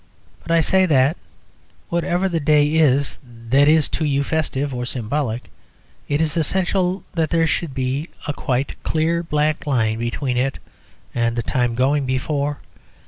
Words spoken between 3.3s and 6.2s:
that is to you festive or symbolic, it